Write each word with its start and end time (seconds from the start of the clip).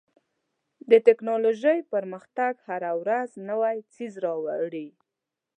د 0.89 0.91
ټکنالوژۍ 1.07 1.79
پرمختګ 1.93 2.53
هره 2.67 2.91
ورځ 3.01 3.29
نوی 3.49 3.77
څیز 3.93 4.13
راوړي. 4.25 4.87